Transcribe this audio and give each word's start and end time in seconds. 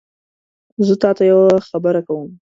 زه 0.85 0.93
تاته 1.01 1.23
یوه 1.31 1.47
خبره 1.69 2.01
کوم 2.07 2.31